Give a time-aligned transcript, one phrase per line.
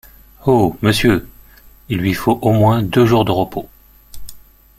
[0.47, 0.75] Oh!
[0.81, 1.29] monsieur!
[1.89, 3.69] il lui faut au moins deux jours de repos.